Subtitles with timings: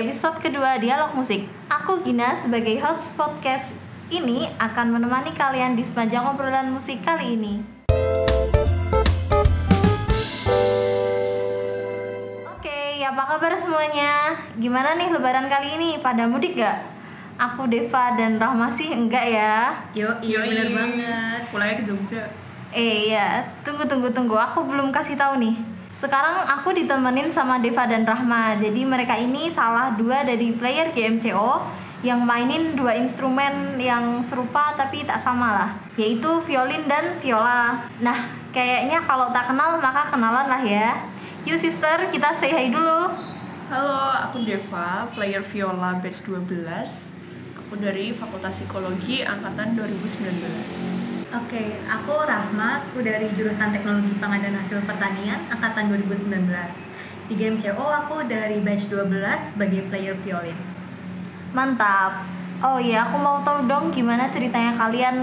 [0.00, 1.44] episode kedua Dialog Musik.
[1.68, 3.68] Aku Gina sebagai host podcast
[4.08, 7.60] ini akan menemani kalian di sepanjang obrolan musik kali ini.
[12.48, 14.40] Oke, apa kabar semuanya?
[14.56, 15.90] Gimana nih lebaran kali ini?
[16.00, 16.80] Pada mudik gak?
[17.36, 19.84] Aku Deva dan Rahma sih enggak ya.
[19.92, 21.40] Yo, iya bener banget.
[21.52, 22.24] Pulangnya ke Jogja.
[22.72, 24.40] Eh iya, tunggu tunggu tunggu.
[24.40, 25.79] Aku belum kasih tahu nih.
[25.90, 28.56] Sekarang aku ditemenin sama Deva dan Rahma.
[28.56, 35.04] Jadi mereka ini salah dua dari player GMCO yang mainin dua instrumen yang serupa tapi
[35.04, 37.84] tak sama lah, yaitu violin dan viola.
[38.00, 40.96] Nah, kayaknya kalau tak kenal maka kenalan lah ya.
[41.44, 43.12] Yuk sister, kita say hi dulu.
[43.68, 47.12] Halo, aku Deva, player viola batch 12.
[47.60, 50.99] Aku dari Fakultas Psikologi angkatan 2019.
[51.30, 56.26] Oke, aku Rahma, aku dari jurusan Teknologi Pengadaan Hasil Pertanian angkatan 2019.
[57.30, 60.58] Di game CO aku dari batch 12 sebagai player violin.
[61.54, 62.26] Mantap.
[62.66, 65.22] Oh iya, aku mau tahu dong gimana ceritanya kalian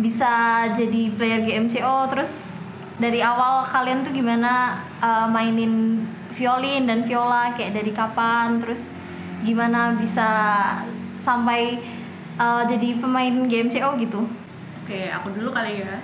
[0.00, 2.48] bisa jadi player GMCO terus
[2.96, 6.00] dari awal kalian tuh gimana uh, mainin
[6.32, 8.88] violin dan viola kayak dari kapan terus
[9.44, 10.28] gimana bisa
[11.20, 11.76] sampai
[12.40, 14.24] uh, jadi pemain GMCO gitu.
[14.82, 16.02] Oke, aku dulu kali ya.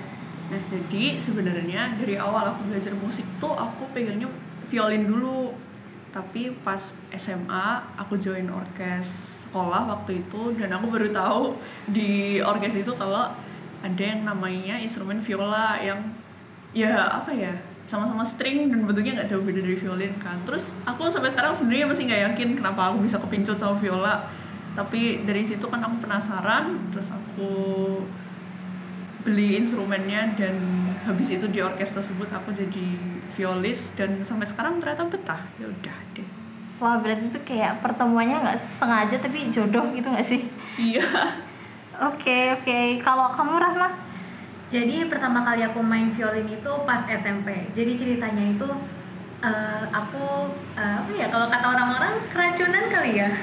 [0.48, 4.30] Nah, jadi sebenarnya dari awal aku belajar musik tuh aku pegangnya
[4.70, 5.50] violin dulu.
[6.14, 7.66] Tapi pas SMA
[7.98, 11.56] aku join orkes sekolah waktu itu dan aku baru tahu
[11.88, 13.32] di orkes itu kalau
[13.80, 16.04] ada yang namanya instrumen viola yang
[16.76, 17.56] ya apa ya
[17.88, 21.88] sama-sama string dan bentuknya nggak jauh beda dari violin kan terus aku sampai sekarang sebenarnya
[21.88, 24.28] masih nggak yakin kenapa aku bisa kepincut sama viola
[24.76, 27.50] tapi dari situ kan aku penasaran terus aku
[29.26, 30.54] beli instrumennya dan
[31.02, 32.86] habis itu di orkes tersebut aku jadi
[33.34, 36.28] violis dan sampai sekarang ternyata betah ya udah deh
[36.78, 40.46] Wah berarti itu kayak pertemuannya nggak sengaja tapi jodoh gitu nggak sih?
[40.78, 41.02] iya
[41.98, 43.02] Oke oke.
[43.02, 43.90] Kalau kamu Rahma?
[44.70, 47.66] Jadi pertama kali aku main violin itu pas SMP.
[47.74, 48.68] Jadi ceritanya itu
[49.42, 53.34] eh, aku eh, apa ya kalau kata orang-orang keracunan kali ya.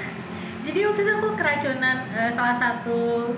[0.64, 3.36] Jadi waktu itu aku keracunan eh, salah satu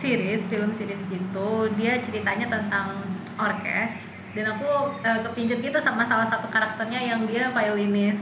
[0.00, 1.68] series film series gitu.
[1.76, 3.04] Dia ceritanya tentang
[3.36, 8.18] orkes dan aku eh, kepincut gitu sama salah satu karakternya yang dia violinis.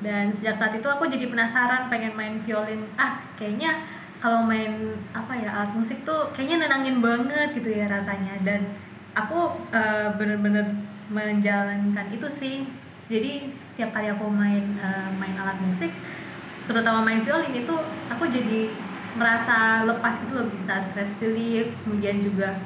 [0.00, 2.86] Dan sejak saat itu aku jadi penasaran pengen main violin.
[2.96, 3.84] Ah, kayaknya
[4.18, 8.66] kalau main apa ya alat musik tuh kayaknya nenangin banget gitu ya rasanya dan
[9.14, 10.74] aku eh, bener-bener
[11.08, 12.66] menjalankan itu sih
[13.06, 15.94] jadi setiap kali aku main eh, main alat musik
[16.66, 17.74] terutama main violin itu
[18.10, 18.74] aku jadi
[19.16, 22.58] merasa lepas gitu loh bisa stress relief kemudian juga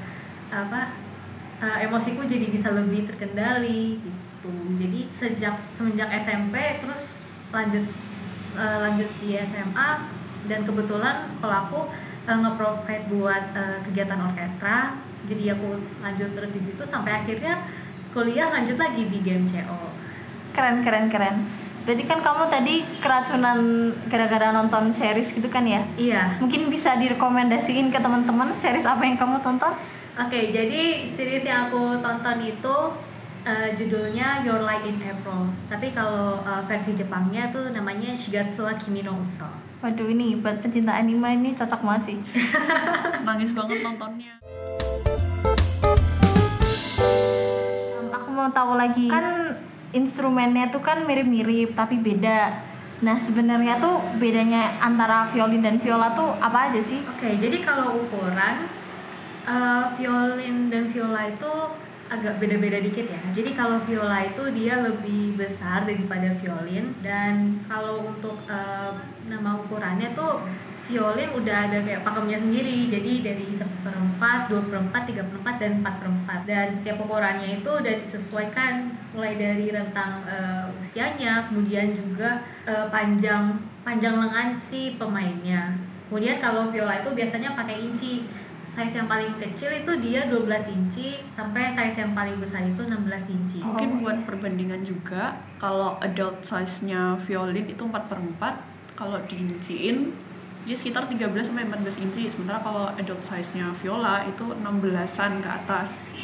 [0.51, 0.97] apa
[1.63, 4.53] eh, emosiku jadi bisa lebih terkendali gitu.
[4.81, 7.23] Jadi sejak semenjak SMP terus
[7.55, 7.85] lanjut
[8.59, 9.91] eh, lanjut di SMA
[10.51, 11.87] dan kebetulan sekolahku
[12.27, 14.99] uh, nge-provide buat uh, kegiatan orkestra.
[15.31, 17.63] Jadi aku lanjut terus di situ sampai akhirnya
[18.11, 19.47] kuliah lanjut lagi di game
[20.53, 21.37] Keren keren keren.
[21.83, 23.59] Berarti kan kamu tadi keracunan
[24.07, 25.83] gara-gara nonton series gitu kan ya?
[25.97, 29.75] iya Mungkin bisa direkomendasiin ke teman-teman series apa yang kamu tonton?
[30.13, 32.77] oke jadi series yang aku tonton itu
[33.43, 38.77] uh, judulnya Your Light in April tapi kalau uh, versi Jepangnya tuh namanya Shigatsu wa
[38.77, 39.49] Kimi no Uso
[39.81, 42.19] Waduh ini buat pencinta anime ini cocok banget sih.
[43.27, 44.37] nangis banget nontonnya
[47.93, 49.57] Em, aku mau tahu lagi kan
[49.93, 52.65] instrumennya tuh kan mirip-mirip tapi beda.
[53.03, 57.03] Nah sebenarnya tuh bedanya antara violin dan viola tuh apa aja sih?
[57.05, 58.69] Oke, jadi kalau ukuran
[59.45, 61.53] eh, violin dan viola itu
[62.13, 63.23] agak beda-beda dikit ya.
[63.33, 68.93] Jadi kalau viola itu dia lebih besar daripada violin dan kalau untuk eh,
[69.29, 70.45] nama ukurannya tuh
[70.87, 72.91] violin udah ada kayak pakemnya sendiri.
[72.91, 76.41] Jadi dari seperempat, dua perempat, tiga perempat dan empat perempat.
[76.49, 83.61] Dan setiap ukurannya itu udah disesuaikan mulai dari rentang eh, usianya, kemudian juga eh, panjang
[83.87, 85.77] panjang lengan si pemainnya.
[86.11, 88.27] Kemudian kalau viola itu biasanya pakai inci.
[88.73, 93.05] Size yang paling kecil itu dia 12 inci sampai size yang paling besar itu 16
[93.29, 93.61] inci.
[93.61, 93.77] Oh.
[93.77, 100.17] mungkin buat perbandingan juga kalau adult size-nya violin itu 4 per 4 kalau diinciin
[100.63, 106.15] dia sekitar 13 sampai 14 inci sementara kalau adult size-nya viola itu 16-an ke atas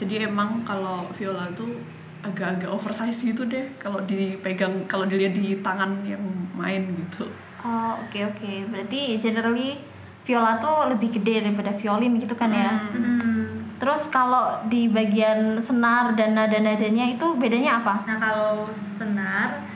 [0.00, 1.76] jadi emang kalau viola tuh
[2.24, 6.20] agak-agak oversize gitu deh kalau dipegang kalau dilihat di tangan yang
[6.56, 7.28] main gitu
[7.66, 8.52] Oh oke oke.
[8.70, 9.82] Berarti generally
[10.22, 12.70] viola tuh lebih gede daripada violin gitu kan ya?
[12.94, 13.74] Mm.
[13.76, 18.08] Terus kalau di bagian senar dan nada-nadanya itu bedanya apa?
[18.08, 19.66] Nah kalau senar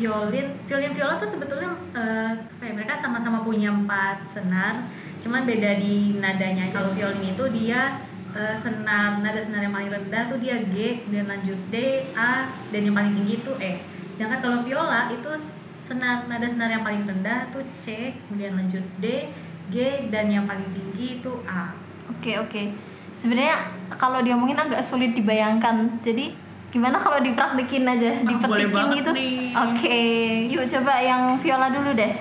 [0.00, 4.88] violin, violin viola tuh sebetulnya ya, mereka sama-sama punya empat senar,
[5.20, 6.72] cuman beda di nadanya.
[6.72, 8.00] Kalau violin itu dia
[8.32, 12.80] eh, senar nada senar yang paling rendah tuh dia G, kemudian lanjut D, A, dan
[12.80, 13.84] yang paling tinggi itu E.
[14.16, 15.28] Sedangkan kalau viola itu
[15.84, 19.28] senar nada senar yang paling rendah tuh C, kemudian lanjut D,
[19.68, 21.76] G, dan yang paling tinggi itu A.
[22.08, 22.72] Oke oke.
[23.20, 23.68] Sebenarnya
[24.00, 26.00] kalau diomongin agak sulit dibayangkan.
[26.00, 26.32] Jadi
[26.70, 29.10] gimana kalau dipraktekin aja, Ah, boleh dipetikin gitu?
[29.58, 30.00] Oke,
[30.46, 32.14] yuk coba yang viola dulu deh.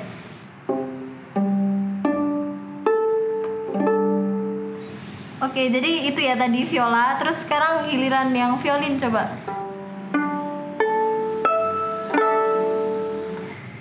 [5.40, 7.18] Oke, jadi itu ya tadi viola.
[7.22, 9.34] Terus sekarang giliran yang violin coba.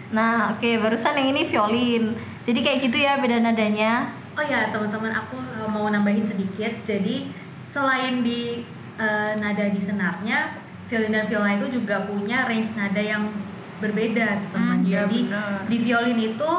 [0.09, 2.05] Nah, oke, barusan yang ini violin.
[2.49, 4.11] Jadi kayak gitu ya beda nadanya.
[4.39, 6.83] Oh ya teman-teman aku uh, mau nambahin sedikit.
[6.83, 7.31] Jadi
[7.69, 8.67] selain di
[8.99, 10.58] uh, nada di senarnya,
[10.89, 13.29] violin dan viola itu juga punya range nada yang
[13.79, 14.83] berbeda teman.
[14.83, 15.59] Hmm, iya, Jadi benar.
[15.69, 16.51] di violin itu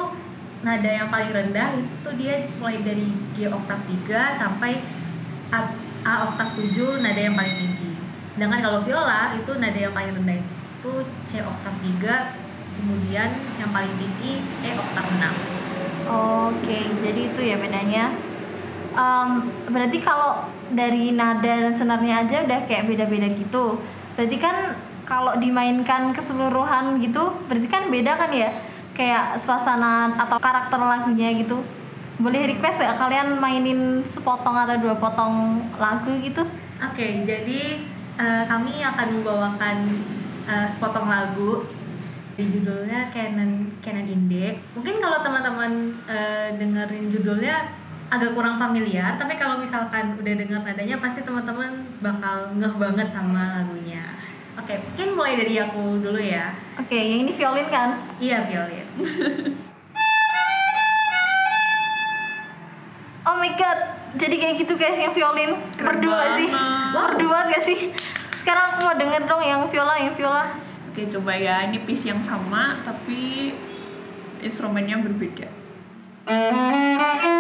[0.59, 4.83] nada yang paling rendah itu dia mulai dari G oktav 3 sampai
[5.49, 5.59] A,
[6.05, 7.91] A oktav 7 nada yang paling tinggi.
[8.35, 10.93] Sedangkan kalau viola itu nada yang paling rendah itu
[11.27, 12.47] C oktav 3
[12.79, 13.29] kemudian
[13.59, 15.59] yang paling tinggi E oktav 6.
[16.09, 18.15] Oke, jadi itu ya bedanya.
[18.89, 19.29] Em,
[19.69, 23.77] berarti kalau dari nada dan senarnya aja udah kayak beda-beda gitu.
[24.19, 24.75] Berarti kan
[25.07, 28.51] kalau dimainkan keseluruhan gitu, berarti kan beda kan ya?
[28.91, 31.63] Kayak suasana atau karakter lagunya gitu.
[32.19, 36.43] Boleh request ya kalian mainin sepotong atau dua potong lagu gitu?
[36.83, 37.79] Oke, jadi
[38.19, 39.77] eh, kami akan membawakan
[40.51, 41.63] eh, sepotong lagu
[42.35, 44.59] di judulnya Canon Canon Inde.
[44.75, 47.71] Mungkin kalau teman-teman eh, dengerin judulnya
[48.09, 53.61] agak kurang familiar, tapi kalau misalkan udah dengar nadanya pasti teman-teman bakal ngeh banget sama
[53.61, 54.17] lagunya.
[54.57, 56.51] Oke, mungkin mulai dari aku dulu ya.
[56.75, 58.01] Oke, yang ini violin kan?
[58.17, 58.87] Iya, violin.
[63.29, 67.13] Oh my god, jadi kayak gitu guys yang violin Keren berdua sih, banget.
[67.13, 67.93] berdua gak sih?
[68.41, 70.49] Sekarang aku mau denger dong yang viola, yang viola.
[70.89, 73.53] Oke coba ya, ini piece yang sama tapi
[74.41, 75.45] instrumennya berbeda.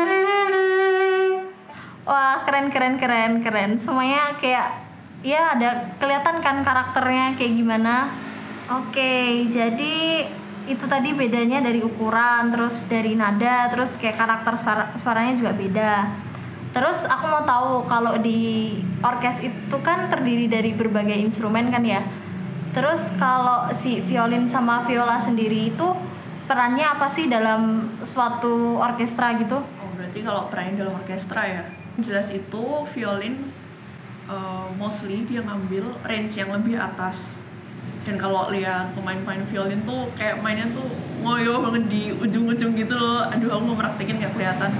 [2.09, 3.77] Wah keren keren keren keren.
[3.77, 4.81] Semuanya kayak
[5.21, 8.09] ya ada kelihatan kan karakternya kayak gimana.
[8.65, 10.25] Oke, jadi
[10.65, 15.93] itu tadi bedanya dari ukuran, terus dari nada, terus kayak karakter suara- suaranya juga beda.
[16.73, 18.73] Terus aku mau tahu kalau di
[19.05, 22.01] orkes itu kan terdiri dari berbagai instrumen kan ya.
[22.73, 25.87] Terus kalau si violin sama viola sendiri itu
[26.49, 29.61] perannya apa sih dalam suatu orkestra gitu?
[29.61, 31.63] Oh berarti kalau perannya dalam orkestra ya.
[31.99, 32.63] Jelas itu
[32.95, 33.51] violin
[34.31, 37.43] uh, mostly dia ngambil range yang lebih atas.
[38.07, 40.87] Dan kalau lihat pemain-pemain violin tuh kayak mainnya tuh
[41.19, 43.27] ngoyo banget di ujung-ujung gitu loh.
[43.27, 44.71] Aduh aku mau meraktekin nggak kelihatan.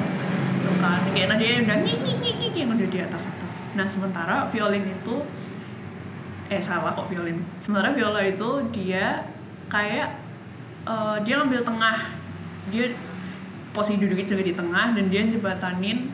[0.64, 2.00] Tuh kan, kayak nadanya udah nyik
[2.40, 3.54] nyik yang udah di atas atas.
[3.76, 5.16] Nah sementara violin itu
[6.50, 7.44] eh salah kok violin.
[7.62, 9.28] Sementara viola itu dia
[9.70, 10.18] kayak
[10.88, 11.98] eh, dia ngambil tengah.
[12.74, 12.96] Dia
[13.70, 16.10] posisi duduknya juga di tengah dan dia jembatanin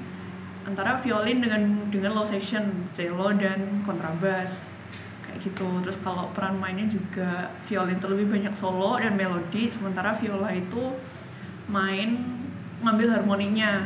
[0.65, 1.61] antara violin dengan
[1.93, 4.67] dengan low section, cello dan kontrabas
[5.25, 5.67] kayak gitu.
[5.85, 10.97] Terus kalau peran mainnya juga violin terlebih banyak solo dan melodi, sementara viola itu
[11.69, 12.21] main
[12.81, 13.85] ngambil harmoninya.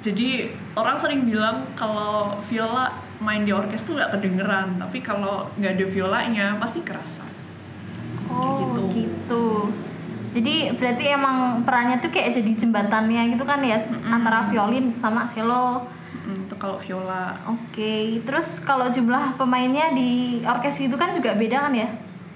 [0.00, 2.88] Jadi orang sering bilang kalau viola
[3.20, 7.24] main di orkes tuh nggak kedengeran, tapi kalau nggak ada violanya pasti kerasa.
[8.32, 8.82] Oh gitu.
[8.96, 9.44] gitu.
[10.30, 15.84] Jadi berarti emang perannya tuh kayak jadi jembatannya gitu kan ya antara violin sama cello.
[16.30, 21.74] Itu kalau viola Oke, terus kalau jumlah pemainnya di orkes itu kan juga beda kan
[21.74, 21.88] ya?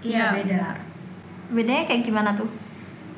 [0.04, 0.64] Iya, Iya, beda.
[1.54, 2.48] Bedanya kayak gimana tuh?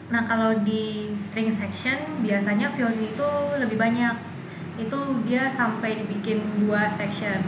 [0.06, 4.16] Nah kalau di string section biasanya violin itu lebih banyak.
[4.76, 7.40] Itu dia sampai dibikin dua section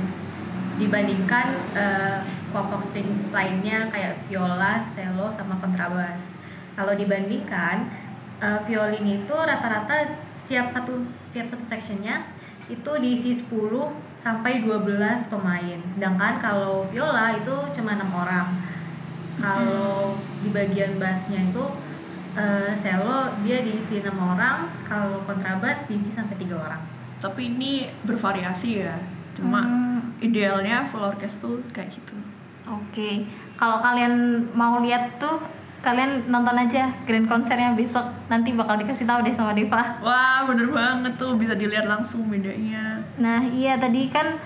[0.79, 2.19] dibandingkan eh,
[2.55, 6.39] kelompok string lainnya kayak viola, cello, sama kontrabas.
[6.79, 7.91] Kalau dibandingkan
[8.43, 12.25] eh, violin itu rata-rata setiap satu setiap satu sectionnya
[12.69, 13.49] itu diisi 10
[14.15, 14.85] sampai 12
[15.27, 15.79] pemain.
[15.89, 18.49] Sedangkan kalau viola itu cuma enam orang.
[19.39, 21.65] Kalau di bagian bassnya itu
[22.35, 26.83] eh, cello dia diisi enam orang, kalau kontrabas diisi sampai tiga orang.
[27.19, 28.95] tapi ini bervariasi ya
[29.35, 32.15] cuma Hmm, idealnya full orkes tuh kayak gitu
[32.63, 33.27] Oke,
[33.59, 35.43] kalau kalian mau lihat tuh
[35.79, 40.03] kalian nonton aja grand konsernya besok nanti bakal dikasih tahu deh sama Deva.
[40.03, 44.39] wah bener banget tuh bisa dilihat langsung bedanya Nah iya tadi kan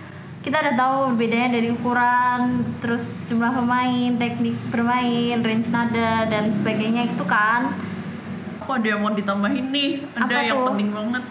[0.43, 7.07] kita udah tahu bedanya dari ukuran, terus jumlah pemain, teknik bermain, range nada dan sebagainya
[7.07, 7.79] itu kan.
[8.59, 10.67] Aku ada yang mau ditambahin nih, ada Apa yang tuh?
[10.75, 11.25] penting banget.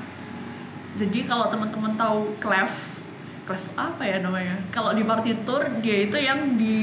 [0.96, 2.72] Jadi kalau teman-teman tahu clef,
[3.44, 4.56] clef apa ya namanya?
[4.72, 6.80] Kalau di partitur dia itu yang di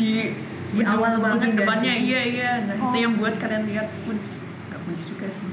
[0.00, 0.32] di
[0.72, 1.92] Di awal banget ujung depannya.
[1.92, 2.02] sih?
[2.08, 2.50] iya iya.
[2.64, 2.88] Nah Oh.
[2.88, 4.32] itu yang buat kalian lihat kunci.
[4.68, 5.48] Nggak kunci juga sih.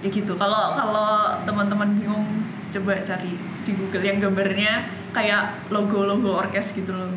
[0.00, 0.32] Ya gitu.
[0.34, 1.10] Kalau kalau
[1.42, 2.26] teman-teman bingung
[2.70, 4.72] coba cari di Google yang gambarnya
[5.12, 7.12] kayak logo-logo orkes gitu loh.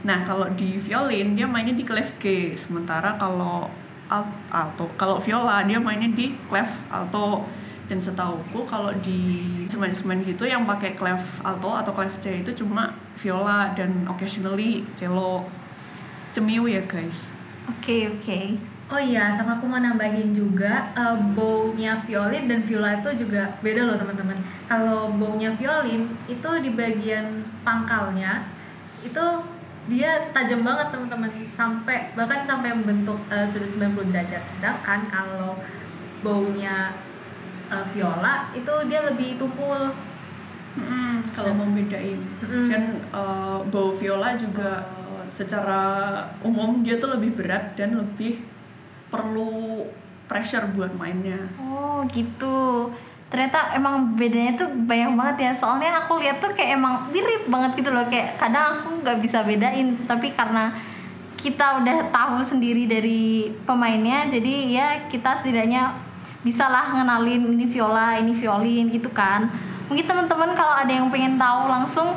[0.00, 2.54] Nah kalau di violin dia mainnya di clef G.
[2.54, 3.68] Sementara kalau
[4.10, 7.44] alt alto kalau viola dia mainnya di clef alto.
[7.90, 9.18] Dan setauku kalau di
[9.66, 15.42] instrumen-instrumen gitu yang pakai clef alto atau clef C itu cuma viola dan occasionally cello
[16.32, 18.40] cemiu ya guys Oke oke.
[18.90, 23.86] Oh iya, sama aku mau nambahin juga eh, bow-nya violin dan viola itu juga beda
[23.86, 24.34] loh teman-teman.
[24.66, 28.50] Kalau bow-nya violin itu di bagian pangkalnya
[29.06, 29.24] itu
[29.86, 34.42] dia tajam banget teman-teman sampai bahkan sampai membentuk eh, sudut 90 derajat.
[34.58, 35.54] Sedangkan kalau
[36.26, 36.90] bow-nya
[37.70, 39.94] eh, viola itu dia lebih tumpul.
[41.34, 42.70] kalau mau bedain Mm-mm.
[42.70, 44.86] dan eh, bow viola juga
[45.30, 45.82] secara
[46.42, 48.42] umum dia tuh lebih berat dan lebih
[49.10, 49.86] perlu
[50.30, 52.90] pressure buat mainnya Oh gitu.
[53.30, 55.52] Ternyata emang bedanya tuh banyak banget ya.
[55.54, 58.06] Soalnya aku lihat tuh kayak emang mirip banget gitu loh.
[58.10, 59.94] Kayak kadang aku nggak bisa bedain.
[60.08, 60.74] Tapi karena
[61.38, 65.96] kita udah tahu sendiri dari pemainnya, jadi ya kita setidaknya
[66.44, 69.48] bisa lah ngenalin ini viola, ini violin gitu kan.
[69.88, 72.08] Mungkin teman-teman kalau ada yang pengen tahu langsung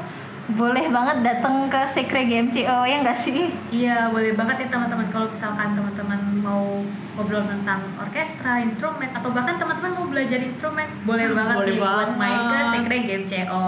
[0.45, 3.47] boleh banget datang ke Sekre GMCO ya nggak sih?
[3.69, 6.83] Iya, boleh banget ya teman-teman kalau misalkan teman-teman mau
[7.15, 11.79] ngobrol tentang orkestra, instrumen atau bahkan teman-teman mau belajar instrumen, boleh Hmm, banget boleh nih
[11.79, 12.19] buat banget.
[12.19, 13.67] main ke Sekre Game CO.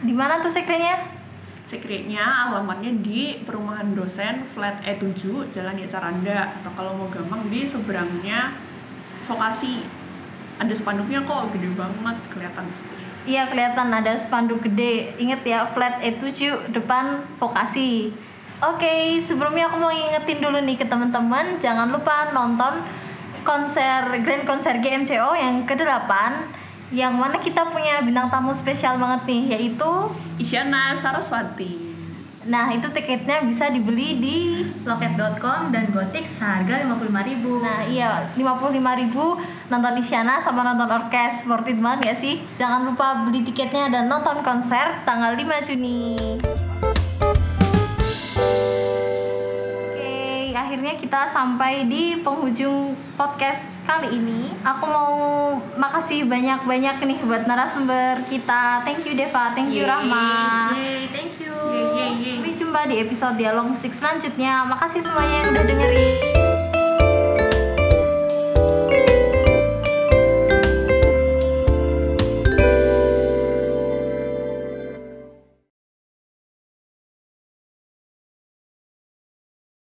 [0.00, 0.96] Di mana tuh Sekrenya?
[1.64, 5.14] Secretnya alamatnya di perumahan dosen flat E7
[5.48, 8.58] Jalan Yacaranda atau kalau mau gampang di seberangnya
[9.22, 9.86] vokasi
[10.60, 12.94] ada spanduknya kok gede banget kelihatan pasti.
[13.24, 13.88] Iya kelihatan.
[13.88, 15.16] Ada spanduk gede.
[15.16, 18.12] Ingat ya flat E7 depan vokasi.
[18.60, 22.84] Oke, sebelumnya aku mau ingetin dulu nih ke teman-teman, jangan lupa nonton
[23.40, 26.12] konser Grand Konser GMCO yang ke-8
[26.90, 29.90] yang mana kita punya bintang tamu spesial banget nih yaitu
[30.42, 31.90] Isyana Saraswati
[32.40, 34.38] nah itu tiketnya bisa dibeli di
[34.80, 37.36] Loket.com dan Gotix seharga 55.000.
[37.60, 42.40] Nah iya 55.000 nonton Isyana sama nonton orkes Worth it banget gak sih?
[42.56, 46.40] Jangan lupa beli tiketnya dan nonton konser tanggal 5 Juni
[49.84, 55.12] Oke akhirnya kita sampai di penghujung podcast kali ini Aku mau
[55.76, 61.49] makasih banyak-banyak nih buat narasumber kita Thank you Deva, thank you Rahma Yeay, thank you.
[61.80, 64.68] Sampai jumpa di episode dialog musik selanjutnya.
[64.68, 66.49] Makasih semuanya yang udah dengerin